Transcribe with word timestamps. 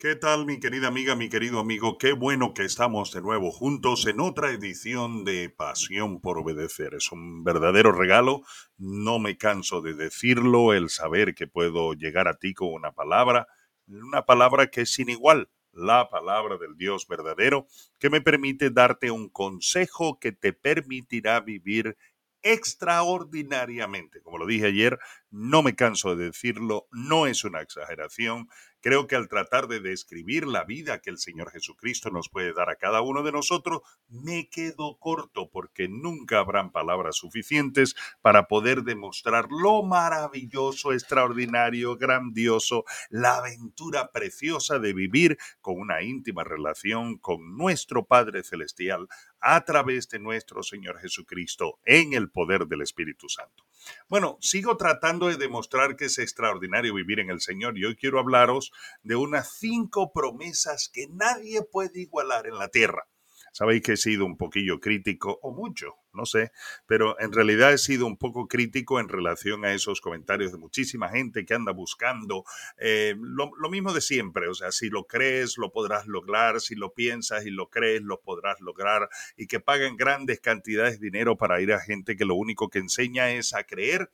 ¿Qué 0.00 0.16
tal 0.16 0.46
mi 0.46 0.58
querida 0.58 0.88
amiga, 0.88 1.14
mi 1.14 1.28
querido 1.28 1.60
amigo? 1.60 1.98
Qué 1.98 2.14
bueno 2.14 2.54
que 2.54 2.64
estamos 2.64 3.12
de 3.12 3.20
nuevo 3.20 3.50
juntos 3.50 4.06
en 4.06 4.20
otra 4.20 4.50
edición 4.50 5.26
de 5.26 5.50
Pasión 5.50 6.22
por 6.22 6.38
Obedecer. 6.38 6.94
Es 6.94 7.12
un 7.12 7.44
verdadero 7.44 7.92
regalo, 7.92 8.40
no 8.78 9.18
me 9.18 9.36
canso 9.36 9.82
de 9.82 9.92
decirlo, 9.92 10.72
el 10.72 10.88
saber 10.88 11.34
que 11.34 11.46
puedo 11.46 11.92
llegar 11.92 12.28
a 12.28 12.38
ti 12.38 12.54
con 12.54 12.72
una 12.72 12.92
palabra, 12.92 13.46
una 13.88 14.24
palabra 14.24 14.68
que 14.68 14.80
es 14.80 14.94
sin 14.94 15.10
igual, 15.10 15.50
la 15.70 16.08
palabra 16.08 16.56
del 16.56 16.78
Dios 16.78 17.06
verdadero, 17.06 17.66
que 17.98 18.08
me 18.08 18.22
permite 18.22 18.70
darte 18.70 19.10
un 19.10 19.28
consejo 19.28 20.18
que 20.18 20.32
te 20.32 20.54
permitirá 20.54 21.40
vivir 21.40 21.98
extraordinariamente. 22.42 24.20
Como 24.22 24.38
lo 24.38 24.46
dije 24.46 24.66
ayer, 24.66 24.98
no 25.30 25.62
me 25.62 25.74
canso 25.74 26.16
de 26.16 26.26
decirlo, 26.26 26.88
no 26.90 27.26
es 27.26 27.44
una 27.44 27.60
exageración. 27.60 28.48
Creo 28.82 29.06
que 29.06 29.14
al 29.14 29.28
tratar 29.28 29.68
de 29.68 29.80
describir 29.80 30.46
la 30.46 30.64
vida 30.64 31.00
que 31.00 31.10
el 31.10 31.18
Señor 31.18 31.50
Jesucristo 31.50 32.10
nos 32.10 32.30
puede 32.30 32.54
dar 32.54 32.70
a 32.70 32.76
cada 32.76 33.02
uno 33.02 33.22
de 33.22 33.30
nosotros, 33.30 33.82
me 34.08 34.48
quedo 34.48 34.96
corto 34.98 35.50
porque 35.50 35.86
nunca 35.86 36.38
habrán 36.38 36.72
palabras 36.72 37.16
suficientes 37.16 37.94
para 38.22 38.48
poder 38.48 38.82
demostrar 38.82 39.48
lo 39.50 39.82
maravilloso, 39.82 40.92
extraordinario, 40.92 41.96
grandioso, 41.96 42.84
la 43.10 43.36
aventura 43.36 44.12
preciosa 44.12 44.78
de 44.78 44.94
vivir 44.94 45.36
con 45.60 45.78
una 45.78 46.02
íntima 46.02 46.42
relación 46.42 47.18
con 47.18 47.56
nuestro 47.58 48.06
Padre 48.06 48.42
Celestial 48.42 49.08
a 49.40 49.64
través 49.64 50.08
de 50.08 50.18
nuestro 50.18 50.62
Señor 50.62 50.98
Jesucristo 51.00 51.78
en 51.84 52.12
el 52.12 52.30
poder 52.30 52.66
del 52.66 52.82
Espíritu 52.82 53.28
Santo. 53.28 53.64
Bueno, 54.08 54.38
sigo 54.40 54.76
tratando 54.76 55.28
de 55.28 55.36
demostrar 55.36 55.96
que 55.96 56.06
es 56.06 56.18
extraordinario 56.18 56.94
vivir 56.94 57.20
en 57.20 57.30
el 57.30 57.40
Señor 57.40 57.78
y 57.78 57.84
hoy 57.84 57.96
quiero 57.96 58.18
hablaros 58.18 58.72
de 59.02 59.16
unas 59.16 59.58
cinco 59.58 60.12
promesas 60.12 60.90
que 60.92 61.06
nadie 61.08 61.62
puede 61.62 62.00
igualar 62.00 62.46
en 62.46 62.58
la 62.58 62.68
tierra. 62.68 63.09
Sabéis 63.52 63.82
que 63.82 63.92
he 63.92 63.96
sido 63.96 64.24
un 64.24 64.36
poquillo 64.36 64.80
crítico, 64.80 65.38
o 65.42 65.52
mucho, 65.52 65.96
no 66.12 66.24
sé, 66.24 66.52
pero 66.86 67.18
en 67.20 67.32
realidad 67.32 67.72
he 67.72 67.78
sido 67.78 68.06
un 68.06 68.16
poco 68.16 68.46
crítico 68.46 69.00
en 69.00 69.08
relación 69.08 69.64
a 69.64 69.72
esos 69.72 70.00
comentarios 70.00 70.52
de 70.52 70.58
muchísima 70.58 71.08
gente 71.08 71.44
que 71.44 71.54
anda 71.54 71.72
buscando 71.72 72.44
eh, 72.78 73.14
lo, 73.20 73.50
lo, 73.58 73.70
mismo 73.70 73.92
de 73.92 74.00
siempre, 74.00 74.48
o 74.48 74.54
sea, 74.54 74.72
si 74.72 74.88
lo 74.88 75.04
crees, 75.04 75.58
lo 75.58 75.72
podrás 75.72 76.06
lograr, 76.06 76.60
si 76.60 76.74
lo 76.74 76.92
piensas 76.92 77.46
y 77.46 77.50
lo 77.50 77.68
crees, 77.70 78.02
lo 78.02 78.20
podrás 78.20 78.60
lograr, 78.60 79.08
y 79.36 79.46
que 79.46 79.60
pagan 79.60 79.96
grandes 79.96 80.40
cantidades 80.40 81.00
de 81.00 81.06
dinero 81.06 81.36
para 81.36 81.60
ir 81.60 81.72
a 81.72 81.80
gente 81.80 82.16
que 82.16 82.24
lo 82.24 82.34
único 82.34 82.68
que 82.68 82.78
enseña 82.78 83.30
es 83.32 83.54
a 83.54 83.64
creer 83.64 84.10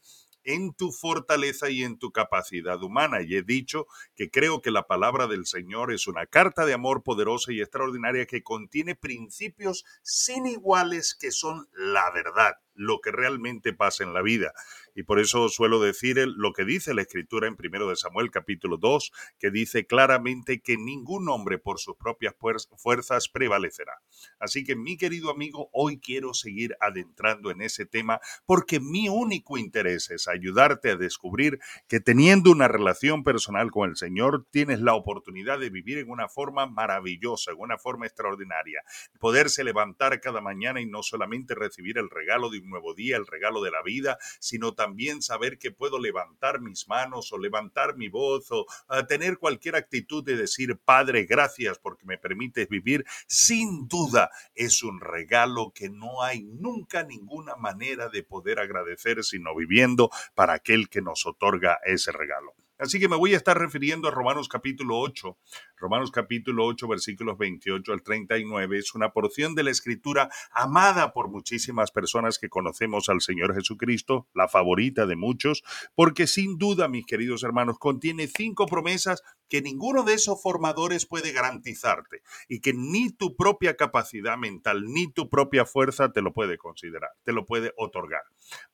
en 0.47 0.73
tu 0.73 0.93
fortaleza 0.93 1.69
y 1.69 1.83
en 1.83 1.99
tu 1.99 2.13
capacidad 2.13 2.83
humana. 2.83 3.19
Y 3.21 3.37
he 3.37 3.43
dicho 3.43 3.87
que 4.15 4.31
creo 4.31 4.63
que 4.63 4.71
la 4.71 4.87
palabra 4.87 5.27
del 5.27 5.45
Señor 5.45 5.93
es 5.93 6.07
una 6.07 6.27
carta 6.27 6.65
de 6.65 6.73
amor 6.73 7.03
poderosa 7.03 7.53
y 7.53 7.61
extraordinaria 7.61 8.27
que 8.27 8.43
contiene 8.43 8.95
principios 8.95 9.85
sin 10.03 10.47
iguales 10.47 11.15
que 11.15 11.31
son 11.31 11.69
la 11.75 12.11
verdad 12.13 12.55
lo 12.77 13.01
que 13.01 13.11
realmente 13.11 13.73
pasa 13.73 14.05
en 14.05 14.15
la 14.15 14.23
vida. 14.23 14.53
Y 14.95 15.03
por 15.03 15.19
eso 15.19 15.49
suelo 15.49 15.81
decir 15.81 16.17
lo 16.17 16.53
que 16.53 16.65
dice 16.65 16.95
la 16.95 17.03
escritura 17.03 17.49
en 17.49 17.57
1 17.59 17.89
de 17.89 17.97
Samuel 17.97 18.31
capítulo 18.31 18.79
2, 18.79 19.13
que 19.39 19.51
dice 19.51 19.87
claramente 19.87 20.61
que 20.61 20.77
ningún 20.77 21.29
hombre 21.29 21.59
por 21.59 21.79
sus 21.79 21.97
propias 21.97 22.35
fuerzas 22.77 23.29
prevalecerá. 23.29 24.01
Así 24.39 24.65
que 24.65 24.77
mi 24.77 24.97
querido 24.97 25.31
amigo, 25.31 25.69
hoy 25.73 26.01
quiero 26.01 26.33
seguir 26.33 26.77
adentrando 26.81 27.51
en 27.51 27.61
ese 27.61 27.85
tema 27.85 28.21
porque 28.47 28.81
mi 28.81 29.09
único 29.09 29.59
interés 29.59 30.11
es 30.11 30.29
ayudarte 30.29 30.91
a 30.91 30.97
descubrir 30.97 31.59
que 31.89 32.01
teniendo 32.01 32.51
una 32.51 32.69
relación 32.69 33.25
personal 33.25 33.71
con 33.71 33.91
el 33.91 33.97
Señor, 33.97 34.47
tienes 34.51 34.81
la 34.81 34.95
oportunidad 34.95 35.59
de 35.59 35.71
vivir 35.71 35.99
en 35.99 36.11
una 36.11 36.29
forma 36.29 36.67
maravillosa, 36.67 37.53
en 37.53 37.59
una 37.59 37.79
forma 37.79 38.07
extraordinaria, 38.07 38.83
poderse 39.19 39.65
levantar 39.65 40.21
cada 40.21 40.41
mañana 40.41 40.81
y 40.81 40.87
no 40.87 41.03
solamente 41.03 41.55
recibir 41.55 41.99
el 41.99 42.11
regalo 42.11 42.51
de 42.51 42.61
un 42.61 42.66
nuevo 42.67 42.95
día, 42.95 43.17
el 43.17 43.27
regalo 43.27 43.63
de 43.63 43.71
la 43.71 43.83
vida, 43.83 44.19
sino 44.41 44.75
también 44.75 45.23
saber 45.23 45.59
que 45.59 45.71
puedo 45.71 45.99
levantar 45.99 46.61
mis 46.61 46.89
manos 46.89 47.33
o 47.33 47.39
levantar 47.39 47.97
mi 47.97 48.09
voz 48.09 48.51
o 48.51 48.67
ah, 48.89 49.07
tener 49.07 49.39
cualquier 49.39 49.77
actitud 49.77 50.25
de 50.25 50.37
decir, 50.37 50.79
Padre, 50.85 51.25
gracias 51.25 51.79
porque 51.79 52.07
me 52.07 52.19
permites 52.19 52.69
vivir, 52.69 53.05
sin 53.27 53.89
duda 53.89 54.31
es 54.55 54.83
un 54.83 55.01
regalo 55.01 55.73
que 55.75 55.89
no 55.89 56.23
hay 56.23 56.43
nunca 56.43 57.03
ninguna 57.03 57.57
manera 57.57 58.09
de 58.09 58.23
poder 58.23 58.59
agradecer 58.59 59.23
sino 59.23 59.55
viviendo 59.55 60.11
para 60.35 60.55
aquel 60.55 60.89
que 60.89 61.03
nos 61.03 61.27
otorga 61.27 61.79
ese 61.85 62.13
regalo. 62.13 62.55
Así 62.79 63.01
que 63.01 63.09
me 63.09 63.17
voy 63.17 63.33
a 63.33 63.39
estar 63.39 63.59
refiriendo 63.59 64.07
a 64.07 64.11
Romanos 64.11 64.49
capítulo 64.49 64.99
8. 64.99 65.39
Romanos 65.79 66.11
capítulo 66.11 66.67
8 66.67 66.87
versículos 66.87 67.39
28 67.39 67.91
al 67.91 68.03
39 68.03 68.79
es 68.79 68.95
una 68.95 69.13
porción 69.13 69.55
de 69.55 69.63
la 69.63 69.71
escritura 69.71 70.29
amada 70.51 71.15
por 71.15 71.31
muchísimas 71.31 71.91
personas 71.91 72.39
que 72.39 72.51
conocemos 72.51 73.09
al 73.09 73.23
Señor 73.23 73.55
Jesucristo, 73.55 74.29
la 74.35 74.47
favorita 74.47 75.07
de 75.07 75.17
muchos, 75.17 75.65
porque 75.95 76.27
sin 76.27 76.59
duda, 76.59 76.87
mis 76.87 77.07
queridos 77.07 77.45
hermanos, 77.45 77.79
contiene 77.79 78.27
cinco 78.27 78.67
promesas 78.67 79.23
que 79.49 79.63
ninguno 79.63 80.03
de 80.03 80.15
esos 80.15 80.43
formadores 80.43 81.07
puede 81.07 81.33
garantizarte 81.33 82.23
y 82.49 82.61
que 82.61 82.73
ni 82.73 83.11
tu 83.11 83.37
propia 83.37 83.77
capacidad 83.77 84.37
mental 84.37 84.85
ni 84.93 85.11
tu 85.13 85.29
propia 85.29 85.65
fuerza 85.65 86.13
te 86.13 86.23
lo 86.23 86.33
puede 86.33 86.59
considerar, 86.59 87.11
te 87.25 87.33
lo 87.33 87.47
puede 87.47 87.73
otorgar. 87.77 88.23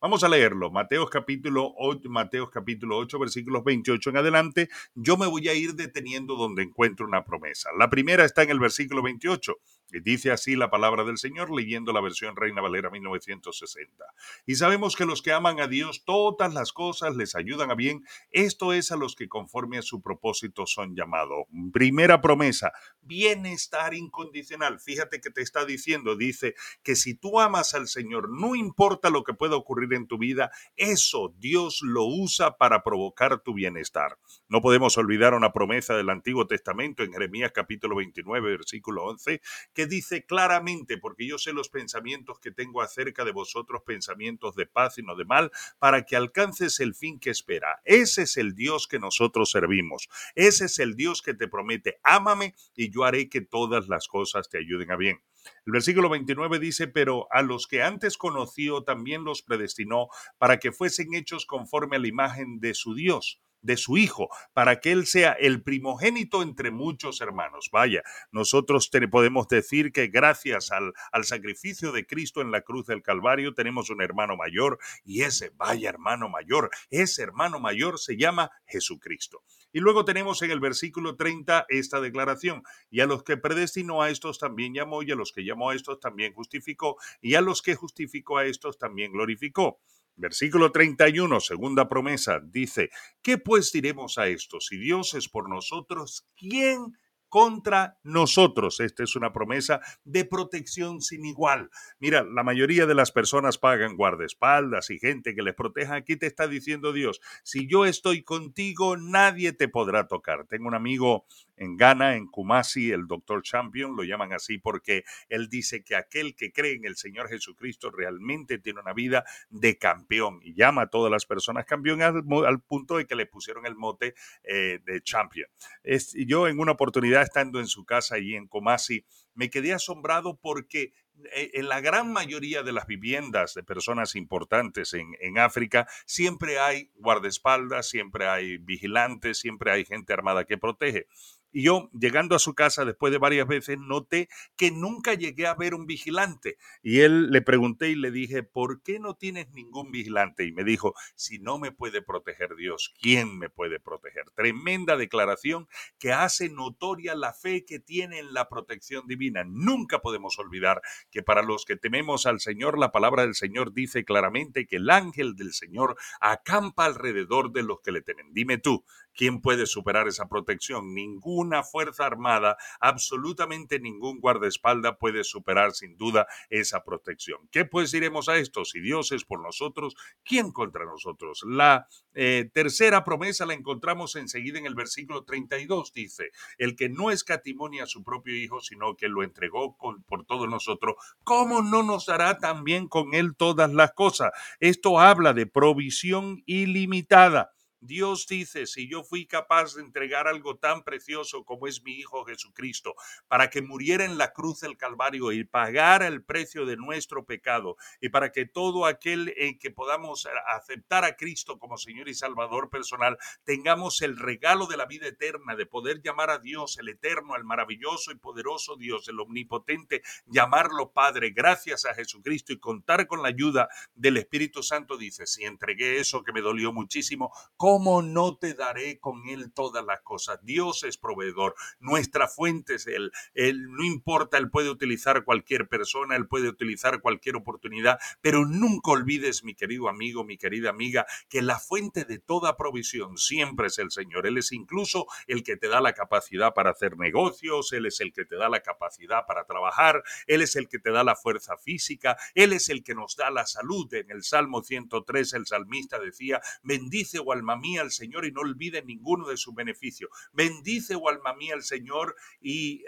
Vamos 0.00 0.24
a 0.24 0.28
leerlo. 0.28 0.70
Mateos 0.70 1.10
capítulo 1.10 1.72
8, 1.76 2.08
Mateos 2.08 2.50
capítulo 2.50 2.98
8 2.98 3.18
versículos 3.18 3.64
28 3.64 4.10
en 4.10 4.16
adelante. 4.16 4.68
Yo 4.94 5.16
me 5.16 5.26
voy 5.26 5.48
a 5.48 5.54
ir 5.54 5.74
deteniendo 5.74 6.36
donde 6.36 6.62
encuentro 6.62 7.06
una 7.06 7.24
promesa. 7.24 7.70
La 7.78 7.90
primera 7.90 8.24
está 8.24 8.42
en 8.42 8.50
el 8.50 8.60
versículo 8.60 9.02
28. 9.02 9.54
Dice 10.00 10.30
así 10.30 10.56
la 10.56 10.70
palabra 10.70 11.04
del 11.04 11.18
Señor 11.18 11.50
leyendo 11.50 11.92
la 11.92 12.00
versión 12.00 12.36
Reina 12.36 12.62
Valera 12.62 12.90
1960. 12.90 14.04
Y 14.46 14.54
sabemos 14.54 14.96
que 14.96 15.04
los 15.04 15.22
que 15.22 15.32
aman 15.32 15.60
a 15.60 15.66
Dios, 15.66 16.04
todas 16.04 16.54
las 16.54 16.72
cosas 16.72 17.16
les 17.16 17.34
ayudan 17.34 17.70
a 17.70 17.74
bien. 17.74 18.04
Esto 18.30 18.72
es 18.72 18.92
a 18.92 18.96
los 18.96 19.14
que 19.14 19.28
conforme 19.28 19.78
a 19.78 19.82
su 19.82 20.00
propósito 20.00 20.66
son 20.66 20.94
llamados. 20.94 21.46
Primera 21.72 22.20
promesa, 22.20 22.72
bienestar 23.00 23.94
incondicional. 23.94 24.80
Fíjate 24.80 25.20
que 25.20 25.30
te 25.30 25.42
está 25.42 25.64
diciendo, 25.64 26.16
dice 26.16 26.54
que 26.82 26.96
si 26.96 27.14
tú 27.14 27.40
amas 27.40 27.74
al 27.74 27.88
Señor, 27.88 28.30
no 28.30 28.54
importa 28.54 29.10
lo 29.10 29.24
que 29.24 29.34
pueda 29.34 29.56
ocurrir 29.56 29.92
en 29.94 30.06
tu 30.06 30.18
vida, 30.18 30.50
eso 30.76 31.34
Dios 31.38 31.80
lo 31.82 32.04
usa 32.04 32.56
para 32.56 32.82
provocar 32.82 33.40
tu 33.40 33.54
bienestar. 33.54 34.18
No 34.48 34.60
podemos 34.60 34.96
olvidar 34.98 35.34
una 35.34 35.52
promesa 35.52 35.96
del 35.96 36.10
Antiguo 36.10 36.46
Testamento 36.46 37.02
en 37.02 37.12
Jeremías 37.12 37.52
capítulo 37.52 37.96
29, 37.96 38.50
versículo 38.50 39.04
11, 39.04 39.40
que 39.74 39.81
dice 39.86 40.24
claramente, 40.24 40.98
porque 40.98 41.26
yo 41.26 41.38
sé 41.38 41.52
los 41.52 41.68
pensamientos 41.68 42.38
que 42.38 42.50
tengo 42.50 42.82
acerca 42.82 43.24
de 43.24 43.32
vosotros, 43.32 43.82
pensamientos 43.84 44.54
de 44.54 44.66
paz 44.66 44.98
y 44.98 45.02
no 45.02 45.16
de 45.16 45.24
mal, 45.24 45.50
para 45.78 46.04
que 46.04 46.16
alcances 46.16 46.80
el 46.80 46.94
fin 46.94 47.18
que 47.18 47.30
espera. 47.30 47.80
Ese 47.84 48.22
es 48.22 48.36
el 48.36 48.54
Dios 48.54 48.86
que 48.86 48.98
nosotros 48.98 49.50
servimos. 49.50 50.08
Ese 50.34 50.66
es 50.66 50.78
el 50.78 50.96
Dios 50.96 51.22
que 51.22 51.34
te 51.34 51.48
promete, 51.48 51.98
ámame 52.02 52.54
y 52.74 52.90
yo 52.90 53.04
haré 53.04 53.28
que 53.28 53.40
todas 53.40 53.88
las 53.88 54.08
cosas 54.08 54.48
te 54.48 54.58
ayuden 54.58 54.90
a 54.90 54.96
bien. 54.96 55.20
El 55.66 55.72
versículo 55.72 56.08
29 56.08 56.58
dice, 56.58 56.88
pero 56.88 57.26
a 57.32 57.42
los 57.42 57.66
que 57.66 57.82
antes 57.82 58.16
conoció 58.16 58.84
también 58.84 59.24
los 59.24 59.42
predestinó 59.42 60.08
para 60.38 60.58
que 60.58 60.72
fuesen 60.72 61.14
hechos 61.14 61.46
conforme 61.46 61.96
a 61.96 61.98
la 61.98 62.08
imagen 62.08 62.60
de 62.60 62.74
su 62.74 62.94
Dios 62.94 63.40
de 63.62 63.76
su 63.76 63.96
Hijo, 63.96 64.28
para 64.52 64.80
que 64.80 64.92
Él 64.92 65.06
sea 65.06 65.32
el 65.32 65.62
primogénito 65.62 66.42
entre 66.42 66.70
muchos 66.70 67.20
hermanos. 67.20 67.70
Vaya, 67.72 68.02
nosotros 68.30 68.90
podemos 69.10 69.48
decir 69.48 69.92
que 69.92 70.08
gracias 70.08 70.70
al, 70.70 70.92
al 71.10 71.24
sacrificio 71.24 71.92
de 71.92 72.06
Cristo 72.06 72.40
en 72.40 72.50
la 72.50 72.60
cruz 72.60 72.86
del 72.86 73.02
Calvario 73.02 73.54
tenemos 73.54 73.90
un 73.90 74.02
hermano 74.02 74.36
mayor 74.36 74.78
y 75.04 75.22
ese, 75.22 75.50
vaya 75.56 75.88
hermano 75.88 76.28
mayor, 76.28 76.70
ese 76.90 77.22
hermano 77.22 77.60
mayor 77.60 77.98
se 77.98 78.16
llama 78.16 78.50
Jesucristo. 78.66 79.42
Y 79.72 79.80
luego 79.80 80.04
tenemos 80.04 80.42
en 80.42 80.50
el 80.50 80.60
versículo 80.60 81.16
30 81.16 81.66
esta 81.68 82.00
declaración, 82.00 82.62
y 82.90 83.00
a 83.00 83.06
los 83.06 83.22
que 83.22 83.38
predestinó 83.38 84.02
a 84.02 84.10
estos 84.10 84.38
también 84.38 84.74
llamó, 84.74 85.02
y 85.02 85.10
a 85.12 85.16
los 85.16 85.32
que 85.32 85.44
llamó 85.44 85.70
a 85.70 85.74
estos 85.74 85.98
también 85.98 86.34
justificó, 86.34 86.96
y 87.22 87.34
a 87.34 87.40
los 87.40 87.62
que 87.62 87.74
justificó 87.74 88.36
a 88.36 88.44
estos 88.44 88.78
también 88.78 89.12
glorificó. 89.12 89.80
Versículo 90.22 90.70
31, 90.70 91.40
segunda 91.40 91.88
promesa, 91.88 92.38
dice, 92.40 92.90
¿qué 93.22 93.38
pues 93.38 93.72
diremos 93.72 94.18
a 94.18 94.28
esto? 94.28 94.60
Si 94.60 94.78
Dios 94.78 95.14
es 95.14 95.28
por 95.28 95.50
nosotros, 95.50 96.28
¿quién 96.36 96.96
contra 97.32 97.98
nosotros. 98.02 98.78
Esta 98.80 99.04
es 99.04 99.16
una 99.16 99.32
promesa 99.32 99.80
de 100.04 100.26
protección 100.26 101.00
sin 101.00 101.24
igual. 101.24 101.70
Mira, 101.98 102.24
la 102.24 102.42
mayoría 102.42 102.84
de 102.84 102.94
las 102.94 103.10
personas 103.10 103.56
pagan 103.56 103.96
guardaespaldas 103.96 104.90
y 104.90 104.98
gente 104.98 105.34
que 105.34 105.40
les 105.40 105.54
proteja. 105.54 105.94
Aquí 105.94 106.16
te 106.16 106.26
está 106.26 106.46
diciendo 106.46 106.92
Dios, 106.92 107.22
si 107.42 107.66
yo 107.66 107.86
estoy 107.86 108.22
contigo, 108.22 108.98
nadie 108.98 109.54
te 109.54 109.66
podrá 109.66 110.08
tocar. 110.08 110.46
Tengo 110.46 110.68
un 110.68 110.74
amigo 110.74 111.24
en 111.62 111.76
Ghana, 111.76 112.16
en 112.16 112.26
Kumasi, 112.26 112.90
el 112.90 113.06
doctor 113.06 113.42
Champion, 113.42 113.94
lo 113.96 114.02
llaman 114.02 114.32
así 114.32 114.58
porque 114.58 115.04
él 115.28 115.48
dice 115.48 115.84
que 115.84 115.94
aquel 115.94 116.34
que 116.34 116.52
cree 116.52 116.74
en 116.74 116.84
el 116.84 116.96
Señor 116.96 117.28
Jesucristo 117.28 117.90
realmente 117.90 118.58
tiene 118.58 118.80
una 118.80 118.92
vida 118.92 119.24
de 119.48 119.78
campeón 119.78 120.40
y 120.42 120.54
llama 120.54 120.82
a 120.82 120.86
todas 120.88 121.10
las 121.10 121.24
personas 121.24 121.64
campeón 121.64 122.02
al, 122.02 122.60
punto 122.62 122.96
de 122.96 123.06
que 123.06 123.14
le 123.14 123.26
pusieron 123.26 123.66
el 123.66 123.76
mote 123.76 124.14
eh, 124.42 124.80
de 124.84 125.02
champion. 125.02 125.48
Es, 125.82 126.12
yo 126.26 126.48
en 126.48 126.58
una 126.58 126.72
oportunidad 126.72 127.22
estando 127.22 127.60
en 127.60 127.66
su 127.66 127.84
casa 127.84 128.16
allí 128.16 128.34
en 128.34 128.48
Kumasi, 128.48 129.04
me 129.34 129.48
quedé 129.48 129.72
asombrado 129.72 130.38
porque 130.40 130.92
en 131.34 131.68
la 131.68 131.80
gran 131.80 132.12
mayoría 132.12 132.62
de 132.62 132.72
las 132.72 132.86
viviendas 132.86 133.54
de 133.54 133.62
personas 133.62 134.16
importantes 134.16 134.92
en, 134.94 135.14
en, 135.20 135.38
África 135.38 135.86
siempre 136.06 136.58
hay 136.58 136.90
guardaespaldas, 136.94 137.88
siempre 137.88 138.26
hay 138.28 138.58
vigilantes, 138.58 139.38
siempre 139.38 139.72
hay 139.72 139.84
gente 139.84 140.12
armada 140.12 140.44
que 140.44 140.58
protege. 140.58 141.06
Y 141.52 141.64
yo, 141.64 141.90
llegando 141.92 142.34
a 142.34 142.38
su 142.38 142.54
casa 142.54 142.86
después 142.86 143.12
de 143.12 143.18
varias 143.18 143.46
veces, 143.46 143.76
noté 143.78 144.28
que 144.56 144.70
nunca 144.70 145.12
llegué 145.12 145.46
a 145.46 145.54
ver 145.54 145.74
un 145.74 145.86
vigilante. 145.86 146.56
Y 146.82 147.00
él 147.00 147.30
le 147.30 147.42
pregunté 147.42 147.90
y 147.90 147.94
le 147.94 148.10
dije, 148.10 148.42
¿por 148.42 148.82
qué 148.82 148.98
no 148.98 149.14
tienes 149.14 149.50
ningún 149.50 149.90
vigilante? 149.90 150.44
Y 150.44 150.52
me 150.52 150.64
dijo, 150.64 150.94
si 151.14 151.38
no 151.38 151.58
me 151.58 151.70
puede 151.70 152.00
proteger 152.00 152.56
Dios, 152.56 152.94
¿quién 152.98 153.38
me 153.38 153.50
puede 153.50 153.80
proteger? 153.80 154.30
Tremenda 154.34 154.96
declaración 154.96 155.68
que 155.98 156.12
hace 156.12 156.48
notoria 156.48 157.14
la 157.14 157.34
fe 157.34 157.66
que 157.66 157.78
tiene 157.78 158.18
en 158.18 158.32
la 158.32 158.48
protección 158.48 159.06
divina. 159.06 159.44
Nunca 159.44 160.00
podemos 160.00 160.38
olvidar 160.38 160.80
que 161.12 161.22
para 161.22 161.42
los 161.42 161.64
que 161.64 161.76
tememos 161.76 162.26
al 162.26 162.40
Señor, 162.40 162.78
la 162.78 162.90
palabra 162.90 163.22
del 163.22 163.34
Señor 163.34 163.72
dice 163.72 164.04
claramente 164.04 164.66
que 164.66 164.76
el 164.76 164.90
ángel 164.90 165.36
del 165.36 165.52
Señor 165.52 165.96
acampa 166.20 166.86
alrededor 166.86 167.52
de 167.52 167.62
los 167.62 167.80
que 167.82 167.92
le 167.92 168.02
temen. 168.02 168.32
Dime 168.32 168.58
tú, 168.58 168.84
¿quién 169.14 169.40
puede 169.40 169.66
superar 169.66 170.08
esa 170.08 170.28
protección? 170.28 170.94
Ningún 170.94 171.42
una 171.42 171.62
fuerza 171.62 172.06
armada, 172.06 172.56
absolutamente 172.80 173.80
ningún 173.80 174.20
guardaespaldas 174.20 174.96
puede 174.98 175.24
superar 175.24 175.72
sin 175.72 175.96
duda 175.96 176.26
esa 176.50 176.84
protección. 176.84 177.48
¿Qué 177.50 177.64
pues 177.64 177.90
diremos 177.90 178.28
a 178.28 178.36
esto? 178.36 178.64
Si 178.64 178.80
Dios 178.80 179.12
es 179.12 179.24
por 179.24 179.40
nosotros, 179.42 179.94
¿quién 180.24 180.52
contra 180.52 180.84
nosotros? 180.84 181.42
La 181.46 181.88
eh, 182.14 182.48
tercera 182.52 183.04
promesa 183.04 183.46
la 183.46 183.54
encontramos 183.54 184.16
enseguida 184.16 184.58
en 184.58 184.66
el 184.66 184.74
versículo 184.74 185.24
32. 185.24 185.92
Dice, 185.92 186.30
el 186.58 186.76
que 186.76 186.88
no 186.88 187.10
escatimonia 187.10 187.84
a 187.84 187.86
su 187.86 188.04
propio 188.04 188.36
Hijo, 188.36 188.60
sino 188.60 188.96
que 188.96 189.08
lo 189.08 189.22
entregó 189.22 189.76
por 189.76 190.24
todos 190.24 190.48
nosotros, 190.48 190.94
¿cómo 191.24 191.62
no 191.62 191.82
nos 191.82 192.06
dará 192.06 192.38
también 192.38 192.88
con 192.88 193.14
él 193.14 193.34
todas 193.36 193.72
las 193.72 193.92
cosas? 193.92 194.32
Esto 194.60 195.00
habla 195.00 195.32
de 195.32 195.46
provisión 195.46 196.42
ilimitada. 196.46 197.52
Dios 197.84 198.28
dice, 198.28 198.66
si 198.68 198.88
yo 198.88 199.02
fui 199.02 199.26
capaz 199.26 199.74
de 199.74 199.82
entregar 199.82 200.28
algo 200.28 200.56
tan 200.56 200.84
precioso 200.84 201.44
como 201.44 201.66
es 201.66 201.82
mi 201.82 201.94
Hijo 201.94 202.24
Jesucristo, 202.24 202.94
para 203.26 203.50
que 203.50 203.60
muriera 203.60 204.04
en 204.04 204.18
la 204.18 204.32
cruz 204.32 204.60
del 204.60 204.76
Calvario 204.76 205.32
y 205.32 205.42
pagara 205.42 206.06
el 206.06 206.22
precio 206.22 206.64
de 206.64 206.76
nuestro 206.76 207.26
pecado, 207.26 207.76
y 208.00 208.10
para 208.10 208.30
que 208.30 208.46
todo 208.46 208.86
aquel 208.86 209.34
en 209.36 209.58
que 209.58 209.72
podamos 209.72 210.28
aceptar 210.46 211.04
a 211.04 211.16
Cristo 211.16 211.58
como 211.58 211.76
Señor 211.76 212.08
y 212.08 212.14
Salvador 212.14 212.70
personal, 212.70 213.18
tengamos 213.42 214.00
el 214.00 214.16
regalo 214.16 214.66
de 214.66 214.76
la 214.76 214.86
vida 214.86 215.08
eterna, 215.08 215.56
de 215.56 215.66
poder 215.66 216.02
llamar 216.02 216.30
a 216.30 216.38
Dios, 216.38 216.78
el 216.78 216.88
eterno, 216.88 217.34
el 217.34 217.42
maravilloso 217.42 218.12
y 218.12 218.14
poderoso 218.14 218.76
Dios, 218.76 219.08
el 219.08 219.18
omnipotente, 219.18 220.02
llamarlo 220.26 220.92
Padre, 220.92 221.30
gracias 221.30 221.84
a 221.84 221.94
Jesucristo 221.94 222.52
y 222.52 222.60
contar 222.60 223.08
con 223.08 223.22
la 223.22 223.28
ayuda 223.28 223.68
del 223.96 224.18
Espíritu 224.18 224.62
Santo, 224.62 224.96
dice, 224.96 225.26
si 225.26 225.42
entregué 225.44 225.98
eso 225.98 226.22
que 226.22 226.32
me 226.32 226.42
dolió 226.42 226.72
muchísimo, 226.72 227.32
¿cómo 227.56 227.71
no 227.78 228.36
te 228.36 228.54
daré 228.54 228.98
con 228.98 229.28
Él 229.28 229.52
todas 229.52 229.84
las 229.84 230.02
cosas? 230.02 230.38
Dios 230.42 230.84
es 230.84 230.98
proveedor, 230.98 231.54
nuestra 231.80 232.28
fuente 232.28 232.74
es 232.74 232.86
Él. 232.86 233.12
Él 233.34 233.70
no 233.72 233.84
importa, 233.84 234.36
Él 234.36 234.50
puede 234.50 234.68
utilizar 234.68 235.24
cualquier 235.24 235.68
persona, 235.68 236.16
Él 236.16 236.26
puede 236.26 236.48
utilizar 236.48 237.00
cualquier 237.00 237.36
oportunidad, 237.36 237.98
pero 238.20 238.44
nunca 238.44 238.90
olvides, 238.90 239.44
mi 239.44 239.54
querido 239.54 239.88
amigo, 239.88 240.24
mi 240.24 240.36
querida 240.36 240.70
amiga, 240.70 241.06
que 241.28 241.40
la 241.40 241.58
fuente 241.58 242.04
de 242.04 242.18
toda 242.18 242.56
provisión 242.56 243.16
siempre 243.16 243.68
es 243.68 243.78
el 243.78 243.90
Señor. 243.90 244.26
Él 244.26 244.38
es 244.38 244.52
incluso 244.52 245.06
el 245.26 245.42
que 245.42 245.56
te 245.56 245.68
da 245.68 245.80
la 245.80 245.94
capacidad 245.94 246.52
para 246.52 246.70
hacer 246.70 246.98
negocios, 246.98 247.72
Él 247.72 247.86
es 247.86 248.00
el 248.00 248.12
que 248.12 248.24
te 248.24 248.36
da 248.36 248.48
la 248.48 248.60
capacidad 248.60 249.24
para 249.26 249.44
trabajar, 249.44 250.02
Él 250.26 250.42
es 250.42 250.56
el 250.56 250.68
que 250.68 250.78
te 250.78 250.90
da 250.90 251.04
la 251.04 251.16
fuerza 251.16 251.56
física, 251.56 252.16
Él 252.34 252.52
es 252.52 252.68
el 252.68 252.84
que 252.84 252.94
nos 252.94 253.16
da 253.16 253.30
la 253.30 253.46
salud. 253.46 253.92
En 253.94 254.10
el 254.10 254.22
Salmo 254.22 254.62
103 254.62 255.32
el 255.32 255.46
salmista 255.46 255.98
decía, 255.98 256.40
bendice 256.62 257.18
o 257.18 257.32
alma 257.32 257.56
al 257.80 257.90
Señor 257.90 258.24
y 258.26 258.32
no 258.32 258.40
olvide 258.40 258.82
ninguno 258.82 259.28
de 259.28 259.36
sus 259.36 259.54
beneficios. 259.54 260.10
Bendice, 260.32 260.94
o 260.94 261.08
alma 261.08 261.34
mía, 261.34 261.54
al 261.54 261.62
Señor 261.62 262.16
y 262.40 262.84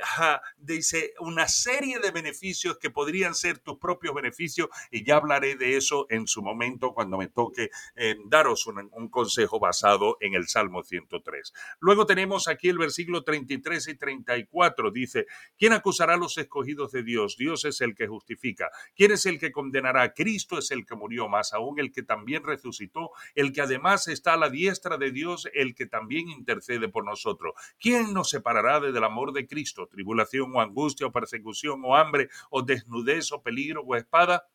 dice 0.58 1.14
una 1.20 1.48
serie 1.48 1.98
de 1.98 2.10
beneficios 2.10 2.78
que 2.78 2.90
podrían 2.90 3.34
ser 3.34 3.58
tus 3.58 3.78
propios 3.78 4.14
beneficios 4.14 4.68
y 4.90 5.04
ya 5.04 5.16
hablaré 5.16 5.56
de 5.56 5.76
eso 5.76 6.06
en 6.10 6.26
su 6.26 6.42
momento 6.42 6.92
cuando 6.92 7.18
me 7.18 7.28
toque 7.28 7.70
eh, 7.96 8.16
daros 8.26 8.66
un, 8.66 9.08
consejo 9.08 9.60
basado 9.60 10.16
en 10.20 10.34
el 10.34 10.48
Salmo 10.48 10.82
103. 10.82 11.52
Luego 11.80 12.06
tenemos 12.06 12.48
aquí 12.48 12.68
el 12.68 12.78
versículo 12.78 13.22
33 13.22 13.88
y 13.88 13.94
34. 13.96 14.90
Dice, 14.90 15.26
¿quién 15.58 15.72
acusará 15.72 16.14
a 16.14 16.16
los 16.16 16.36
escogidos 16.38 16.92
de 16.92 17.02
Dios? 17.02 17.36
Dios 17.36 17.64
es 17.64 17.80
el 17.80 17.94
que 17.94 18.06
justifica. 18.06 18.70
¿Quién 18.96 19.12
es 19.12 19.26
el 19.26 19.38
que 19.38 19.52
condenará? 19.52 20.12
Cristo 20.14 20.58
es 20.58 20.70
el 20.70 20.86
que 20.86 20.94
murió, 20.94 21.28
más 21.28 21.52
aún 21.52 21.78
el 21.78 21.92
que 21.92 22.02
también 22.02 22.42
resucitó, 22.42 23.10
el 23.34 23.52
que 23.52 23.60
además 23.60 24.08
está 24.08 24.34
a 24.34 24.36
la 24.36 24.48
de 24.98 25.10
Dios 25.10 25.48
el 25.52 25.74
que 25.74 25.86
también 25.86 26.28
intercede 26.30 26.88
por 26.88 27.04
nosotros. 27.04 27.54
¿Quién 27.78 28.14
nos 28.14 28.30
separará 28.30 28.80
del 28.80 29.04
amor 29.04 29.32
de 29.32 29.46
Cristo? 29.46 29.86
¿Tribulación 29.86 30.54
o 30.54 30.60
angustia 30.60 31.06
o 31.06 31.12
persecución 31.12 31.82
o 31.84 31.96
hambre 31.96 32.28
o 32.50 32.62
desnudez 32.62 33.30
o 33.32 33.42
peligro 33.42 33.82
o 33.82 33.94
espada? 33.94 34.46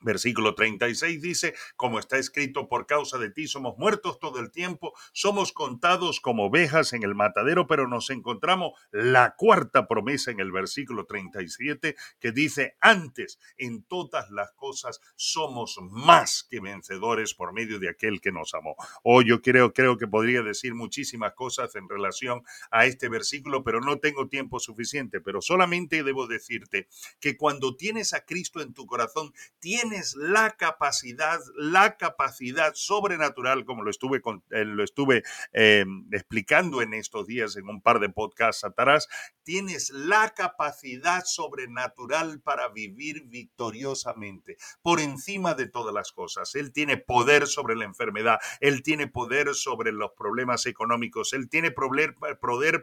Versículo 0.00 0.54
36 0.54 1.20
dice, 1.20 1.54
como 1.74 1.98
está 1.98 2.18
escrito, 2.18 2.68
por 2.68 2.86
causa 2.86 3.18
de 3.18 3.30
ti 3.30 3.48
somos 3.48 3.76
muertos 3.78 4.20
todo 4.20 4.38
el 4.38 4.52
tiempo, 4.52 4.92
somos 5.12 5.52
contados 5.52 6.20
como 6.20 6.46
ovejas 6.46 6.92
en 6.92 7.02
el 7.02 7.16
matadero, 7.16 7.66
pero 7.66 7.88
nos 7.88 8.10
encontramos 8.10 8.78
la 8.92 9.34
cuarta 9.36 9.88
promesa 9.88 10.30
en 10.30 10.38
el 10.38 10.52
versículo 10.52 11.04
37 11.04 11.96
que 12.20 12.30
dice, 12.30 12.76
antes 12.80 13.40
en 13.56 13.82
todas 13.82 14.30
las 14.30 14.52
cosas 14.52 15.00
somos 15.16 15.78
más 15.90 16.46
que 16.48 16.60
vencedores 16.60 17.34
por 17.34 17.52
medio 17.52 17.80
de 17.80 17.90
aquel 17.90 18.20
que 18.20 18.30
nos 18.30 18.54
amó. 18.54 18.76
Hoy 19.02 19.24
yo 19.26 19.42
creo, 19.42 19.72
creo 19.72 19.98
que 19.98 20.06
podría 20.06 20.42
decir 20.42 20.76
muchísimas 20.76 21.34
cosas 21.34 21.74
en 21.74 21.88
relación 21.88 22.42
a 22.70 22.86
este 22.86 23.08
versículo, 23.08 23.64
pero 23.64 23.80
no 23.80 23.98
tengo 23.98 24.28
tiempo 24.28 24.60
suficiente, 24.60 25.20
pero 25.20 25.42
solamente 25.42 26.04
debo 26.04 26.28
decirte 26.28 26.86
que 27.18 27.36
cuando 27.36 27.74
tienes 27.74 28.14
a 28.14 28.24
Cristo 28.24 28.60
en 28.60 28.74
tu 28.74 28.86
corazón, 28.86 29.32
tienes 29.58 29.87
tienes 29.88 30.14
la 30.16 30.50
capacidad, 30.50 31.40
la 31.56 31.96
capacidad 31.96 32.74
sobrenatural, 32.74 33.64
como 33.64 33.82
lo 33.82 33.90
estuve, 33.90 34.20
eh, 34.50 34.64
lo 34.64 34.84
estuve 34.84 35.22
eh, 35.52 35.84
explicando 36.12 36.82
en 36.82 36.92
estos 36.92 37.26
días 37.26 37.56
en 37.56 37.68
un 37.68 37.80
par 37.80 38.00
de 38.00 38.10
podcasts 38.10 38.64
atrás, 38.64 39.08
tienes 39.44 39.88
la 39.90 40.34
capacidad 40.36 41.24
sobrenatural 41.24 42.40
para 42.42 42.68
vivir 42.68 43.24
victoriosamente 43.28 44.58
por 44.82 45.00
encima 45.00 45.54
de 45.54 45.66
todas 45.66 45.94
las 45.94 46.12
cosas. 46.12 46.54
Él 46.54 46.70
tiene 46.70 46.98
poder 46.98 47.46
sobre 47.46 47.74
la 47.74 47.86
enfermedad, 47.86 48.40
Él 48.60 48.82
tiene 48.82 49.06
poder 49.06 49.54
sobre 49.54 49.90
los 49.92 50.10
problemas 50.18 50.66
económicos, 50.66 51.32
Él 51.32 51.48
tiene 51.48 51.70
poder 51.70 52.14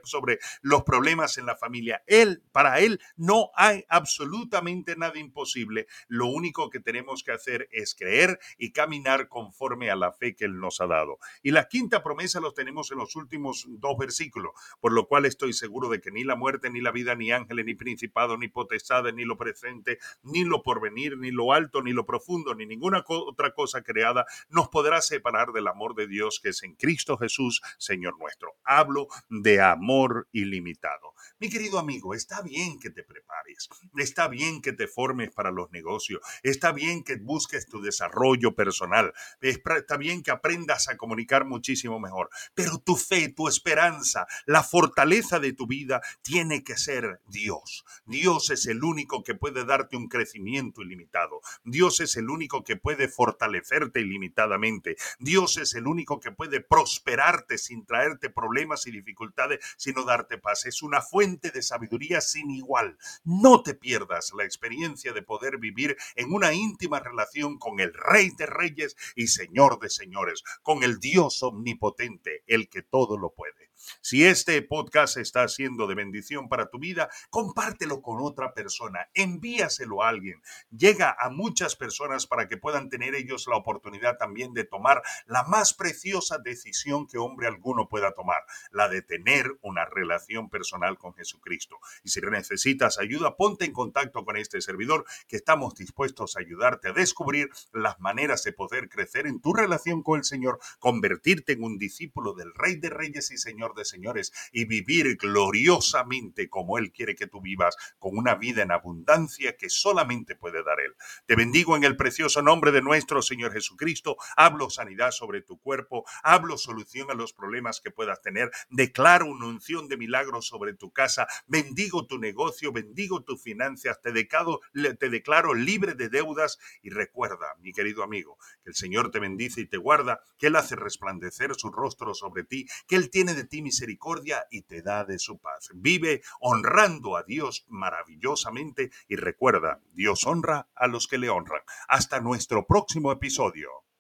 sobre 0.06 0.40
los 0.64 0.84
problemas 0.84 1.38
en 1.38 1.46
la 1.46 1.56
familia. 1.56 2.02
Él, 2.08 2.42
para 2.52 2.80
Él, 2.80 3.00
no 3.16 3.52
hay 3.56 3.86
absolutamente 3.90 4.96
nada 4.96 5.20
imposible. 5.20 5.86
Lo 6.08 6.26
único 6.26 6.72
que 6.72 6.80
tenemos 6.80 6.95
tenemos 6.96 7.24
que 7.24 7.34
hacer 7.34 7.68
es 7.74 7.94
creer 7.94 8.40
y 8.58 8.72
caminar 8.72 9.28
conforme 9.28 9.92
a 9.92 9.98
la 9.98 10.14
fe 10.14 10.34
que 10.34 10.46
Él 10.46 10.62
nos 10.62 10.80
ha 10.80 10.88
dado. 10.88 11.18
Y 11.44 11.52
la 11.52 11.68
quinta 11.68 12.02
promesa 12.02 12.40
los 12.40 12.54
tenemos 12.54 12.90
en 12.90 13.00
los 13.00 13.18
últimos 13.18 13.66
dos 13.68 13.98
versículos, 13.98 14.54
por 14.80 14.94
lo 14.94 15.06
cual 15.06 15.26
estoy 15.26 15.52
seguro 15.52 15.90
de 15.90 16.00
que 16.00 16.12
ni 16.12 16.24
la 16.24 16.38
muerte, 16.38 16.70
ni 16.70 16.80
la 16.80 16.94
vida, 16.94 17.14
ni 17.14 17.34
ángeles, 17.34 17.66
ni 17.66 17.76
principado, 17.76 18.38
ni 18.38 18.48
potestades, 18.48 19.14
ni 19.14 19.26
lo 19.26 19.38
presente, 19.38 20.00
ni 20.24 20.46
lo 20.46 20.64
porvenir, 20.64 21.18
ni 21.18 21.32
lo 21.32 21.52
alto, 21.52 21.84
ni 21.84 21.92
lo 21.92 22.06
profundo, 22.06 22.56
ni 22.56 22.66
ninguna 22.66 23.04
otra 23.06 23.54
cosa 23.54 23.84
creada 23.84 24.26
nos 24.48 24.70
podrá 24.70 25.02
separar 25.02 25.52
del 25.52 25.68
amor 25.68 25.96
de 25.96 26.08
Dios 26.08 26.40
que 26.42 26.50
es 26.50 26.64
en 26.64 26.76
Cristo 26.76 27.18
Jesús, 27.18 27.62
Señor 27.78 28.18
nuestro. 28.18 28.56
Hablo 28.64 29.10
de 29.28 29.60
amor 29.60 30.30
ilimitado. 30.32 31.14
Mi 31.40 31.50
querido 31.50 31.78
amigo, 31.78 32.14
está 32.14 32.42
bien 32.42 32.80
que 32.80 32.90
te 32.90 33.04
prepares, 33.04 33.68
está 33.98 34.30
bien 34.30 34.62
que 34.62 34.72
te 34.72 34.88
formes 34.88 35.32
para 35.32 35.52
los 35.52 35.72
negocios, 35.72 36.22
está 36.44 36.72
bien 36.72 36.85
que 37.04 37.16
busques 37.18 37.68
tu 37.68 37.82
desarrollo 37.82 38.56
personal, 38.56 39.14
está 39.42 39.98
bien 39.98 40.24
que 40.24 40.32
aprendas 40.32 40.88
a 40.88 40.98
comunicar 40.98 41.46
muchísimo 41.46 42.00
mejor, 42.00 42.30
pero 42.54 42.78
tu 42.80 42.96
fe, 42.96 43.30
tu 43.30 43.48
esperanza, 43.48 44.28
la 44.46 44.64
fortaleza 44.64 45.40
de 45.40 45.54
tu 45.54 45.68
vida 45.68 46.02
tiene 46.22 46.64
que 46.64 46.78
ser 46.78 47.22
Dios. 47.28 47.86
Dios 48.06 48.50
es 48.50 48.66
el 48.68 48.84
único 48.84 49.24
que 49.24 49.36
puede 49.36 49.66
darte 49.66 49.98
un 49.98 50.08
crecimiento 50.08 50.82
ilimitado. 50.82 51.42
Dios 51.64 52.00
es 52.00 52.16
el 52.18 52.30
único 52.30 52.64
que 52.64 52.76
puede 52.76 53.08
fortalecerte 53.08 54.02
ilimitadamente. 54.02 54.96
Dios 55.20 55.58
es 55.58 55.74
el 55.74 55.88
único 55.88 56.20
que 56.20 56.32
puede 56.32 56.62
prosperarte 56.62 57.58
sin 57.58 57.86
traerte 57.86 58.30
problemas 58.30 58.86
y 58.88 58.92
dificultades, 58.92 59.60
sino 59.78 60.04
darte 60.04 60.38
paz. 60.38 60.66
Es 60.66 60.82
una 60.82 61.02
fuente 61.02 61.52
de 61.52 61.62
sabiduría 61.62 62.22
sin 62.22 62.52
igual. 62.52 62.98
No 63.24 63.64
te 63.64 63.74
pierdas 63.74 64.32
la 64.38 64.44
experiencia 64.44 65.14
de 65.14 65.22
poder 65.22 65.58
vivir 65.58 65.98
en 66.16 66.34
una 66.34 66.54
íntima 66.54 66.75
relación 67.00 67.58
con 67.58 67.80
el 67.80 67.94
Rey 67.94 68.32
de 68.38 68.46
Reyes 68.46 68.96
y 69.16 69.28
Señor 69.28 69.80
de 69.80 69.90
Señores, 69.90 70.44
con 70.62 70.84
el 70.84 71.00
Dios 71.00 71.42
omnipotente, 71.44 72.44
el 72.48 72.70
que 72.70 72.82
todo 72.82 73.18
lo 73.18 73.34
puede. 73.34 73.72
Si 74.02 74.26
este 74.26 74.62
podcast 74.62 75.18
está 75.18 75.48
siendo 75.48 75.88
de 75.88 75.96
bendición 75.96 76.50
para 76.50 76.70
tu 76.70 76.80
vida, 76.80 77.10
compártelo 77.30 78.02
con 78.02 78.22
otra 78.22 78.54
persona, 78.54 79.10
envíaselo 79.14 80.04
a 80.04 80.10
alguien. 80.10 80.42
Llega 80.70 81.16
a 81.20 81.30
muchas 81.30 81.76
personas 81.76 82.28
para 82.28 82.48
que 82.48 82.58
puedan 82.58 82.90
tener 82.90 83.16
ellos 83.16 83.48
la 83.48 83.58
oportunidad 83.58 84.18
también 84.18 84.54
de 84.54 84.64
tomar 84.64 85.02
la 85.26 85.44
más 85.44 85.74
preciosa 85.74 86.38
decisión 86.38 87.08
que 87.08 87.18
hombre 87.18 87.48
alguno 87.48 87.88
pueda 87.88 88.14
tomar, 88.14 88.44
la 88.72 88.88
de 88.88 89.02
tener 89.02 89.58
una 89.62 89.86
relación 89.86 90.50
personal 90.50 90.98
con 90.98 91.14
Jesucristo. 91.14 91.78
Y 92.04 92.10
si 92.10 92.22
necesitas 92.22 93.00
ayuda, 93.00 93.36
ponte 93.36 93.66
en 93.66 93.74
contacto 93.74 94.26
con 94.26 94.38
este 94.38 94.62
servidor 94.62 95.06
que 95.28 95.38
estamos 95.38 95.76
dispuestos 95.76 96.36
a 96.36 96.40
ayudarte 96.40 96.90
a 96.90 96.94
descubrir 96.94 97.50
las 97.72 98.00
maneras 98.00 98.44
de 98.44 98.54
poder 98.54 98.90
crecer 98.90 99.28
en 99.28 99.42
tu 99.42 99.54
relación 99.54 100.04
con 100.04 100.20
el 100.20 100.26
Señor, 100.26 100.60
convertirte 100.80 101.54
en 101.54 101.64
un 101.64 101.78
discípulo 101.78 102.34
del 102.34 102.54
Rey 102.54 102.76
de 102.76 102.90
Reyes 102.90 103.32
y 103.32 103.38
Señor 103.38 103.65
de 103.74 103.86
señores 103.86 104.32
y 104.52 104.66
vivir 104.66 105.18
gloriosamente 105.18 106.50
como 106.50 106.78
Él 106.78 106.92
quiere 106.92 107.16
que 107.16 107.28
tú 107.28 107.42
vivas, 107.42 107.76
con 108.00 108.18
una 108.18 108.36
vida 108.36 108.62
en 108.62 108.72
abundancia 108.72 109.58
que 109.58 109.70
solamente 109.70 110.36
puede 110.36 110.64
dar 110.64 110.80
Él. 110.80 110.96
Te 111.26 111.36
bendigo 111.36 111.76
en 111.76 111.84
el 111.84 111.98
precioso 111.98 112.42
nombre 112.42 112.72
de 112.72 112.82
nuestro 112.82 113.22
Señor 113.22 113.54
Jesucristo. 113.54 114.18
Hablo 114.36 114.70
sanidad 114.70 115.12
sobre 115.12 115.42
tu 115.42 115.60
cuerpo, 115.60 116.06
hablo 116.24 116.58
solución 116.58 117.10
a 117.12 117.14
los 117.14 117.34
problemas 117.34 117.82
que 117.82 117.92
puedas 117.92 118.22
tener, 118.22 118.52
declaro 118.70 119.26
una 119.26 119.48
unción 119.48 119.88
de 119.88 119.98
milagros 119.98 120.48
sobre 120.48 120.74
tu 120.74 120.92
casa, 120.92 121.28
bendigo 121.48 122.06
tu 122.06 122.18
negocio, 122.18 122.72
bendigo 122.72 123.24
tus 123.24 123.42
finanzas, 123.42 124.02
te 124.02 124.12
declaro, 124.12 124.60
te 125.00 125.10
declaro 125.10 125.54
libre 125.54 125.94
de 125.94 126.10
deudas. 126.10 126.60
Y 126.82 126.90
recuerda, 126.90 127.56
mi 127.60 127.72
querido 127.72 128.04
amigo, 128.04 128.38
que 128.64 128.70
el 128.70 128.76
Señor 128.76 129.12
te 129.12 129.20
bendice 129.20 129.62
y 129.62 129.68
te 129.68 129.78
guarda, 129.78 130.22
que 130.38 130.48
Él 130.48 130.56
hace 130.56 130.76
resplandecer 130.76 131.56
su 131.56 131.72
rostro 131.72 132.14
sobre 132.14 132.44
ti, 132.44 132.68
que 132.88 132.96
Él 132.96 133.10
tiene 133.10 133.34
de 133.34 133.46
misericordia 133.62 134.46
y 134.50 134.64
te 134.64 134.82
da 134.82 135.06
de 135.06 135.20
su 135.20 135.38
paz. 135.38 135.70
Vive 135.74 136.22
honrando 136.40 137.18
a 137.18 137.24
Dios 137.24 137.66
maravillosamente 137.70 138.92
y 139.08 139.16
recuerda, 139.16 139.82
Dios 139.94 140.26
honra 140.26 140.70
a 140.76 140.88
los 140.88 141.08
que 141.08 141.18
le 141.18 141.30
honran. 141.30 141.62
Hasta 141.88 142.20
nuestro 142.20 142.66
próximo 142.66 143.12
episodio. 143.12 143.86